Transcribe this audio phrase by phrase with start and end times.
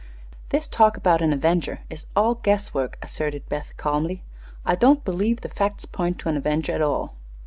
[0.49, 4.23] "This talk about an avenger is all guess work," asserted Beth, calmly.
[4.65, 7.13] "I don't believe the facts point to an avenger at all."